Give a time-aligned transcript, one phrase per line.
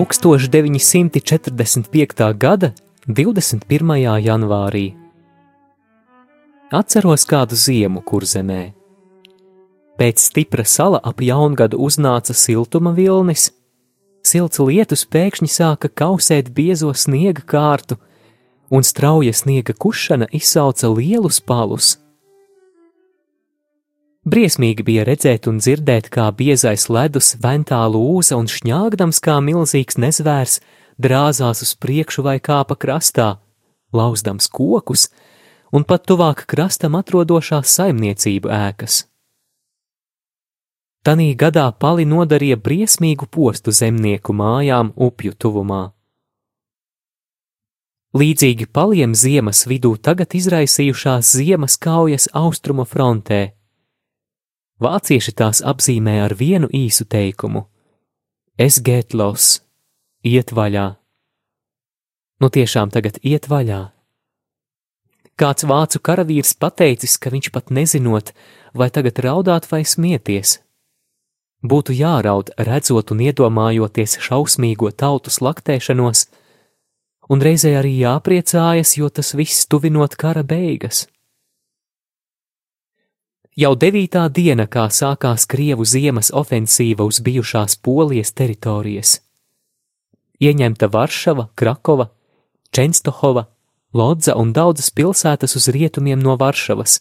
[0.00, 2.22] Tūkstoš 945.
[2.40, 2.70] gada
[3.04, 3.90] 21.
[4.24, 4.94] janvārī.
[6.72, 8.62] Atceros kādu ziemu kurzemē.
[10.00, 13.50] Pēc stipra sala ap jaungadu uznāca siltuma vilnis,
[14.24, 18.00] silts lietus pēkšņi sāka kausēt biezo sniega kārtu,
[18.72, 21.98] un strauja sniega kušana izsauca lielus palus.
[24.28, 30.58] Briesmīgi bija redzēt un dzirdēt, kā biezais ledus ventā lūza un šņāgdams kā milzīgs nezvērs
[31.00, 33.38] drāzās uz priekšu vai kāpa krastā,
[33.96, 35.08] lauzdams kokus
[35.72, 39.06] un pat tuvāk krastam atrodošās saimniecību ēkas.
[41.00, 45.94] Tanī gadā pali nodarīja briesmīgu postu zemnieku mājām upju tuvumā.
[48.12, 53.59] Līdzīgi paliem ziemas vidū tagad izraisījušās ziemas kaujas austrumu frontē.
[54.80, 57.66] Vācieši tās apzīmē ar vienu īsu teikumu:
[58.56, 59.60] Es gētlos,
[60.24, 60.86] iet vaļā.
[62.40, 63.90] Nu tiešām tagad iet vaļā.
[65.40, 68.32] Kāds vācu karavīrs pateicis, ka viņš pat nezinot,
[68.72, 70.58] vai tagad raudāt vai smieties.
[71.60, 76.26] Būtu jāraud, redzot un iedomājoties šausmīgo tautu slaktēšanos,
[77.28, 81.04] un reizē arī jāpriecājas, jo tas viss tuvinot kara beigas.
[83.60, 89.18] Jau devītā diena, kā sākās Krievu ziemas ofensīva uz bijušās Polijas teritorijas
[90.40, 92.10] ieņemta Varšava, Krakova,
[92.72, 93.46] Čenstohova,
[93.92, 97.00] Lodza un daudzas pilsētas uz rietumiem no Varšavas,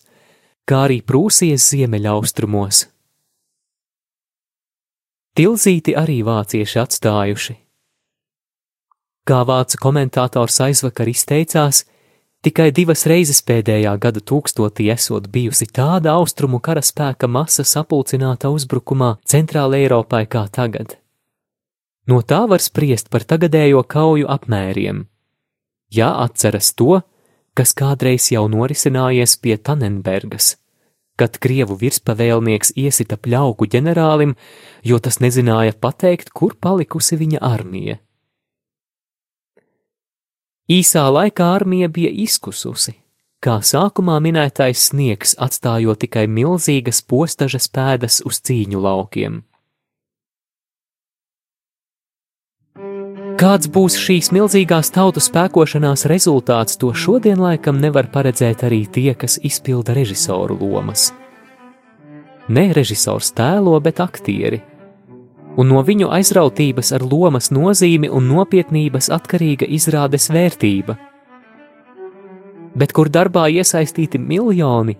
[0.66, 2.88] kā arī Prūsijas ziemeļaustrumos.
[5.38, 7.56] Tilzīti arī vācieši atstājuši.
[9.30, 11.86] Kā vācu komentātors aizvakar izteicās,
[12.46, 19.80] tikai divas reizes pēdējā gada tūkstotī esot bijusi tāda austrumu karaspēka masa sapulcināta uzbrukumā Centrāla
[19.82, 20.98] Eiropai kā tagad.
[22.08, 25.04] No tā var spriest par tagadējo kauju apmēriem.
[25.94, 27.02] Jāatceras to,
[27.58, 30.56] kas kādreiz jau norisinājies pie Tanenbergas,
[31.20, 34.36] kad Krievu virspavēlnieks iesita pļauku ģenerālim,
[34.86, 38.00] jo tas nezināja pateikt, kur palikusi viņa armija.
[40.70, 42.92] Īsā laikā armija bija izkususi,
[43.42, 49.40] kā sākumā minētais sniegs atstājot tikai milzīgas postažas pēdas uz cīņu laukiem.
[53.40, 59.40] Kāds būs šīs milzīgās tautu spēkošanās rezultāts, to šodien laikam nevar paredzēt arī tie, kas
[59.42, 61.10] izpilda režisoru lomas.
[62.50, 64.62] Ne režisors tēlo, bet aktieri.
[65.60, 70.96] Un no viņu aizrautības ar lomas nozīmi un nopietnības atkarīga izrādes vērtība.
[72.80, 74.96] Bet kur darbā iesaistīti miljoni,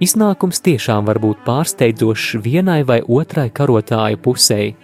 [0.00, 4.76] iznākums tiešām var būt pārsteidzošs vienai vai otrai karotāju pusēji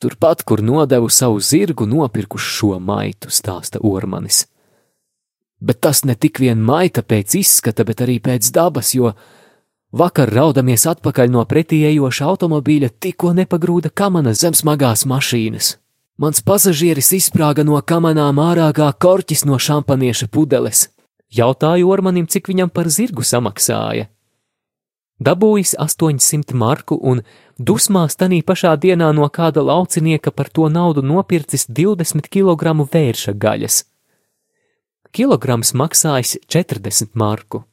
[0.00, 4.46] Turpat, kur nodevu savu zirgu, nopirku šo maitu, stāsta Ormanis.
[5.60, 9.12] Bet tas ne tik vien maita pēc izskata, bet arī pēc dabas, jo
[9.92, 15.74] vakar raudamies atpakaļ no pretī ejoša automobīļa, tikko nepagrūda kamana zem smagās mašīnas.
[16.20, 20.88] Mans pasažieris izsprāga no kamanām ārā kā korķis no šampanieša pudeles.
[21.32, 24.08] Jautāju Ormanim, cik viņam par zirgu samaksāja.
[25.20, 27.20] Dabūjis 800 marku un
[27.60, 33.84] dusmās tanī pašā dienā no kāda laucinieka par to naudu nopircis 20 kg vērša gaļas.
[35.10, 37.64] Kilograms maksājis 40 marku.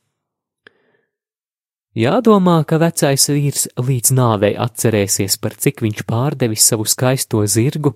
[1.98, 7.94] Jādomā, ka vecais vīrs līdz nāvei atcerēsies, par cik viņš pārdevis savu skaisto zirgu,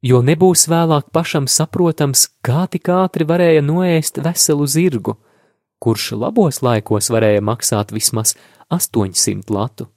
[0.00, 5.18] jo nebūs vēlāk pašam saprotams, kā tik ātri varēja noēst veselu zirgu,
[5.76, 8.38] kurš labos laikos varēja maksāt vismaz
[8.72, 9.90] 800 latu.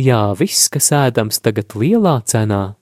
[0.00, 2.78] Jā, viss, kas ēdams tagad lielā cenā.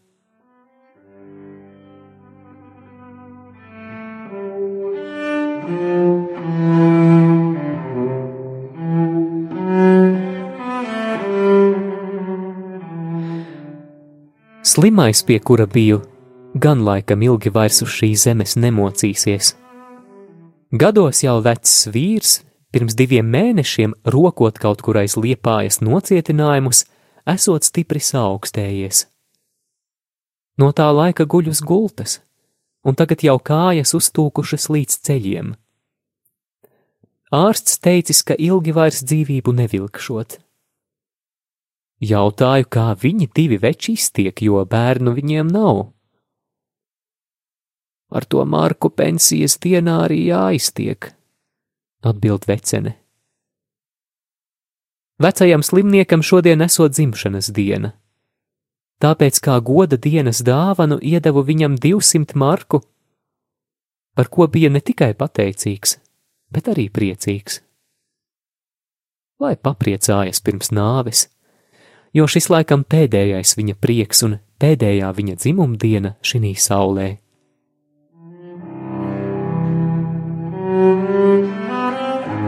[14.72, 15.98] Slimais, pie kura biju,
[16.54, 19.50] gan laikam ilgi vairs uz šīs zemes nemocīsies.
[20.80, 22.38] Gados jau vecs vīrs,
[22.72, 26.86] pirms diviem mēnešiem rokot kaut kur aiz liepājas nocietinājumus,
[27.28, 29.02] esot stipri saaugstējies.
[30.56, 32.22] No tā laika guļ uz gultas,
[32.80, 35.52] un tagad jau kājas uztūkušas līdz ceļiem.
[37.28, 40.40] Ārsts teicis, ka ilgi vairs dzīvību nevilkšot.
[42.02, 45.92] Jautāju, kā viņi divi veči iztiek, jo bērnu viņiem nav.
[48.10, 51.12] Ar to Marku pensijas dienā arī jāiztiek,
[52.02, 52.96] atbild vecene.
[55.22, 57.92] Vecajam slimniekam šodien esot dzimšanas diena.
[59.02, 62.80] Tāpēc kā goda dienas dāvanu iedevu viņam 200 marku,
[64.18, 66.00] par ko bija ne tikai pateicīgs,
[66.50, 67.60] bet arī priecīgs.
[69.42, 71.28] Lai papriecājas pirms nāves,
[72.12, 77.10] jo šis laikam pēdējais viņa prieks un pēdējā viņa dzimumdiena šī saulē.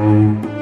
[0.05, 0.54] Tūkstoš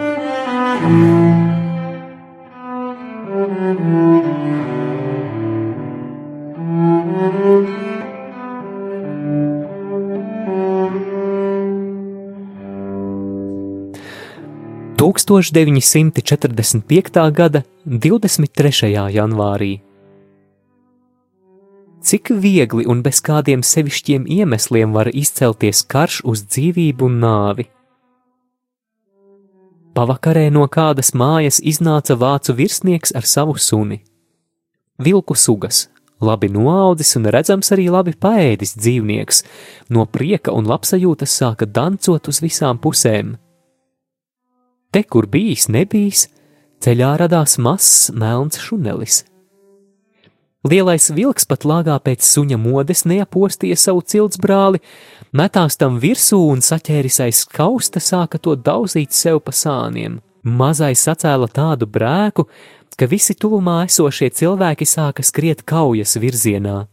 [15.02, 17.34] 945.
[17.34, 19.10] gada 23.
[19.10, 19.82] janvārī.
[22.02, 27.66] Cik viegli un bez kādiem sevišķiem iemesliem var izcelties karš uz dzīvību un nāvi?
[29.98, 34.06] Pavakarē no kādas mājas iznāca vācu virsnieks ar savu suni.
[35.02, 35.90] Vilku sugas,
[36.20, 39.42] labi noaudzis un redzams arī labi paēdis dzīvnieks,
[39.90, 43.42] no prieka un labsajūtas sāka dancot uz visām pusēm.
[44.92, 46.26] Te, kur bijis, nebijis,
[46.84, 49.22] ceļā radās mazs melns šunelis.
[50.68, 54.78] Lielais vilks pat lāgā pēc suņa modes neapostīja savu cilts brāli,
[55.34, 60.20] metās tam virsū un saķēris aiz skausta sāka to daudzīt sev pa sāniem.
[60.44, 62.46] Mazais sacēla tādu brēku,
[62.94, 66.84] ka visi tuvumā esošie cilvēki sāka skriet kaujas virzienā.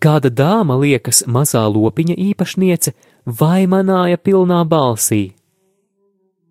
[0.00, 2.94] Kāda dāma liekas mazā lopiņa īpašniece
[3.40, 5.39] vai manāja pilnā balsī: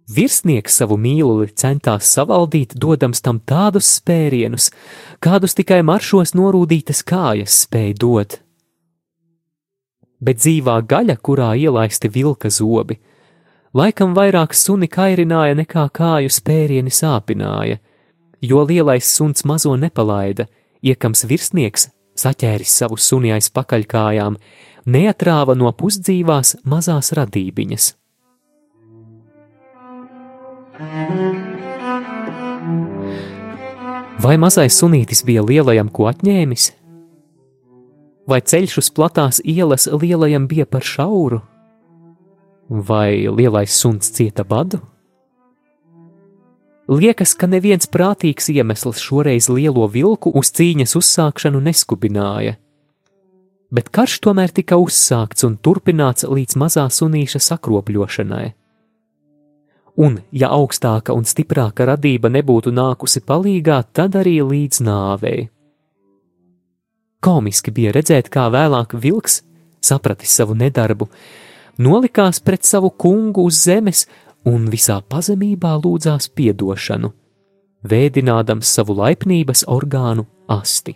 [0.09, 4.71] Virsnieks savu mīluli centās savaldīt, dodams tam tādus spērienus,
[5.21, 8.39] kādus tikai maršos norūdītas kājas spēja dot.
[10.19, 12.97] Bet dzīvā gaļa, kurā ielaisti vilka zobi,
[13.77, 17.77] laikam vairāk suni kairināja nekā kāju spērieni sāpināja,
[18.41, 20.49] jo lielais suns mazo nepalaida,
[20.81, 24.41] iekams virsnieks, saķēris savu suni aiz pakaļkājām,
[24.89, 27.98] neatrāva no pusdzīvās mazās radībiņas.
[34.19, 36.69] Vai mazais sunītis bija lielajam ko atņēmis?
[38.29, 41.41] Vai ceļš uz platās ielas lielajam bija par šauru?
[42.69, 44.79] Vai lielais suns cieta badu?
[46.87, 52.55] Liekas, ka neviens prātīgs iemesls šoreiz lielo vilku uz cīņas uzsākšanu neskubināja.
[53.67, 58.58] Bet karš tomēr tika uzsākts un turpināts līdz mazā sunīša sakropļošanai
[59.97, 65.49] un, ja augstāka un stiprāka radība nebūtu nākusi palīgā, tad arī līdz nāvei.
[67.19, 69.41] Komiski bija redzēt, kā vēlāk vilks,
[69.83, 71.09] sapratis savu nedarbu,
[71.83, 74.05] nolikās pret savu kungu uz zemes
[74.47, 77.11] un visā pazemībā lūdzās piedošanu,
[77.83, 80.95] vēdinādams savu laipnības orgānu asti.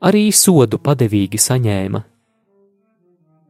[0.00, 2.04] Arī sodu padevīgi saņēma.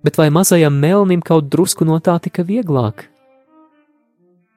[0.01, 3.10] Bet vai mazajam melnim kaut drusku no tā tika vieglāk?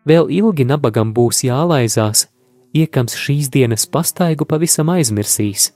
[0.03, 2.27] Vēl ilgi nabagam būs jālaizās,
[2.75, 5.71] iekams šīs dienas pastaigu pavisam aizmirsīs.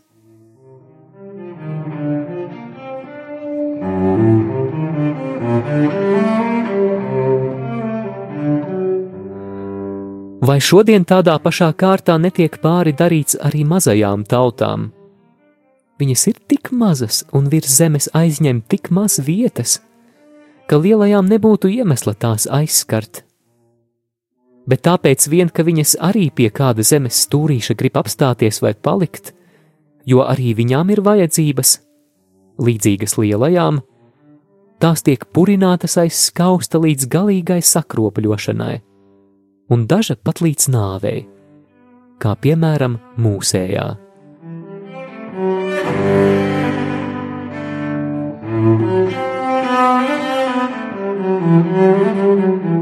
[10.47, 14.89] Vai šodien tādā pašā kārtā netiek pāri darīts arī mazajām tautām?
[15.99, 19.79] Viņas ir tik mazas un virs zemes aizņem tik maz vietas,
[20.67, 23.26] ka lielajām nebūtu iemesla tās aizskart.
[24.67, 29.31] Bet tāpēc vien, ka viņas arī pie kāda zemes stūrīša grib apstāties vai palikt,
[30.07, 31.77] jo arī viņām ir vajadzības,
[32.59, 33.79] līdzīgas lielajām,
[34.83, 38.75] tās tiek purinātas aiz skausta līdz galīgai sakropļošanai
[39.71, 41.23] un daža pat līdz nāvei,
[42.19, 43.87] kā piemēram mūsējā.
[51.87, 52.76] Tūkstoš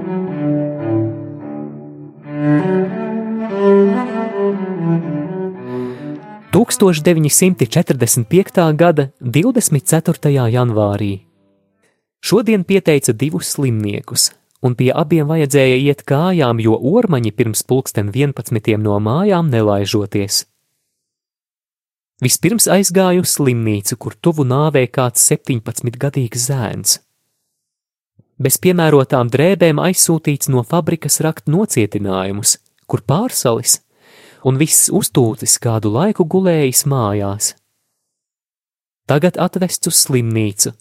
[6.65, 8.75] 945.
[8.75, 10.49] gada 24.
[10.49, 11.19] janvārī.
[12.25, 14.31] Šodien pieteica divus slimniekus
[14.65, 20.45] un pie abiem vajadzēja iet kājām, jo ormaņi pirms pulksten 11 no mājām nelaižoties.
[22.23, 26.99] Vispirms aizgāju uz slimnīcu, kur tuvu nāvē kāds 17-gadīgs zēns.
[28.39, 32.57] Bez piemērotām drēbēm aizsūtīts no fabrikas rakt nocietinājumus,
[32.87, 33.81] kur pārsalis,
[34.45, 37.53] un viss uztūcis kādu laiku gulējis mājās.
[39.09, 40.73] Tagad atvests uz slimnīcu,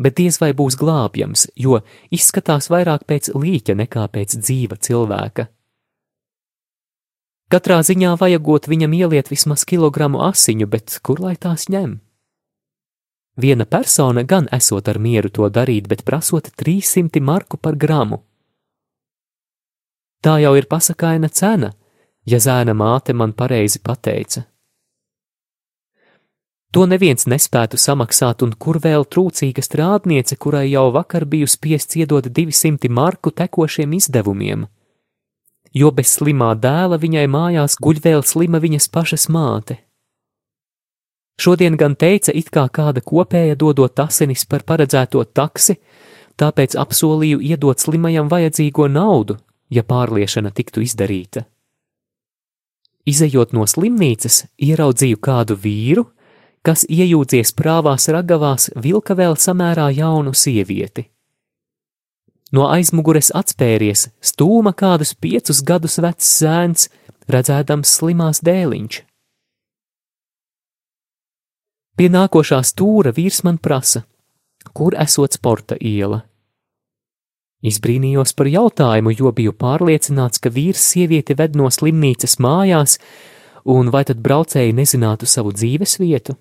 [0.00, 1.80] bet diez vai būs glābjams, jo
[2.12, 5.48] izskatās vairāk pēc līķa nekā pēc dzīva cilvēka.
[7.46, 12.00] Katrā ziņā vajagot viņam ieliet vismaz kilogramu asiņu, bet kur lai tās ņem?
[13.36, 18.24] Viena persona gan esot ar mieru to darīt, bet prasot 300 marku par gramu.
[20.24, 21.70] Tā jau ir pasakaina cena,
[22.26, 24.44] ja zēna māte man pareizi pateica.
[26.74, 32.26] To neviens nespētu samaksāt, un kur vēl trūcīga strādniece, kurai jau vakar biju spiests iedot
[32.26, 34.66] 200 marku tekošiem izdevumiem.
[35.72, 39.78] Jo bez slimā dēla viņai mājās guļ vēl slima viņas pašas māte.
[41.40, 45.76] Šodien gan teica, it kā kāda kopēja dodot asinis par paredzēto taksi,
[46.36, 49.36] tāpēc apsolīju iedot slimajam vajadzīgo naudu,
[49.68, 51.44] ja pārliešana tiktu izdarīta.
[53.06, 56.08] Izejot no slimnīcas, ieraudzīju kādu vīru,
[56.66, 61.06] kas iejūdzies prāvās ragavās, vilka vēl samērā jaunu sievieti.
[62.54, 66.88] No aizmugures atspēries stūma kādus piecus gadus vecs zēns,
[67.30, 69.02] redzēdams slimās dēliņš.
[71.96, 74.02] Pie nākošā stūra vīrs man prasa,
[74.76, 76.26] kur esot sporta iela.
[77.64, 82.98] Izbrīnījos par jautājumu, jo biju pārliecināts, ka vīrs sievieti ved no slimnīcas mājās,
[83.64, 86.36] un vai tad braucēji nezinātu savu dzīves vietu?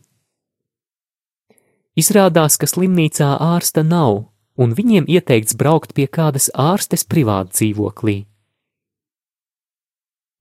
[1.96, 4.26] Izrādās, ka slimnīcā ārsta nav,
[4.60, 8.18] un viņiem ieteikts braukt pie kādas ārstes privāti dzīvoklī.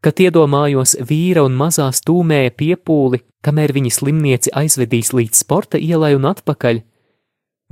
[0.05, 6.27] Kad iedomājos vīra un mazā stūmēja piepūli, kamēr viņi slimnieci aizvedīs līdz sporta ielai un
[6.29, 6.83] atpakaļ,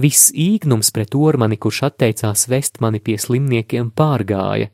[0.00, 4.70] viss īgnums pret ormani, kurš atteicās vest mani pie slimniekiem, pārgāja,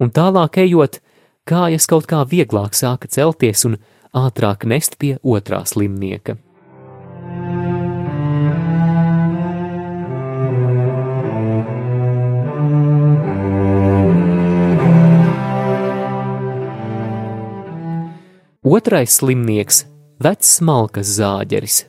[0.00, 1.00] un tālāk ejot,
[1.48, 3.78] kājas kaut kā vieglāk sāka celties un
[4.14, 6.38] ātrāk nest pie otrā slimnieka.
[18.64, 19.84] Otrais slimnieks-
[20.24, 21.84] vecs smalkas zāģeris,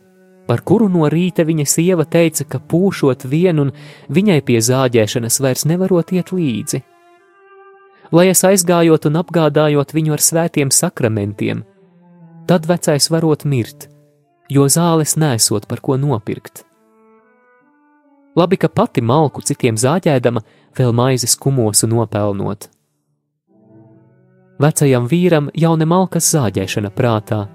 [0.47, 3.71] par kuru no rīta viņa sieva teica, ka pūšot vienu un
[4.09, 6.81] viņai pie zāģēšanas vairs nevarot iet līdzi.
[8.13, 11.63] Lai es aizgājot un apgādājot viņu ar svētiem sakramentiem,
[12.45, 13.89] tad vecais varot mirt,
[14.49, 16.63] jo zāles nesot par ko nopirkt.
[18.35, 20.43] Labi, ka pati malku citiem zāģēdama,
[20.75, 22.67] vēl maizes kumosu nopelnot.
[24.59, 27.45] Vecajam vīram jau ne malkas zāģēšana prātā,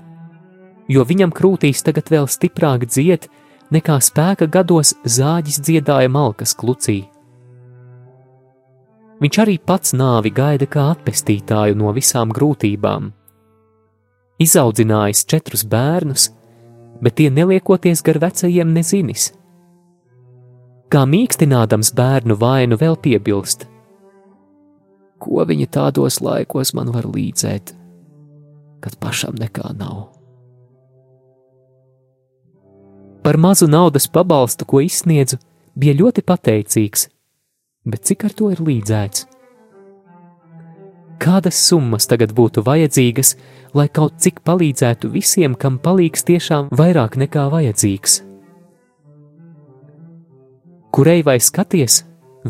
[0.90, 3.28] jo viņam krūtīs tagad vēl stiprāk dzied,
[3.70, 7.04] nekā spēka gados zāģis dziedāja malkas klucī.
[9.20, 13.10] Viņš arī pats nāvi gaida kā atpestītāju no visām grūtībām.
[14.40, 16.30] Izaudzinājis četrus bērnus,
[17.04, 19.28] bet tie neliekoties gar vecajiem nezinis.
[20.90, 23.68] Kā mīkstinādams bērnu vainu vēl piebilst–
[25.20, 27.74] Ko viņa tādos laikos man var līdzēt,
[28.80, 30.19] kad pašam nekā nav?
[33.30, 35.36] Par mazu naudas pabalstu, ko izsniedzu,
[35.78, 37.04] bija ļoti pateicīgs,
[37.86, 39.28] bet cik ar to ir līdzēts?
[41.22, 43.36] Kādas summas tagad būtu vajadzīgas,
[43.78, 48.16] lai kaut cik palīdzētu visiem, kam palīgs tiešām vairāk nekā vajadzīgs?
[50.90, 52.00] Kurei vai skaties,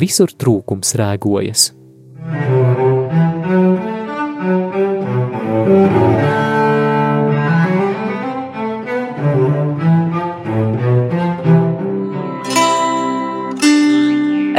[0.01, 1.75] visur trūkums rēgojas.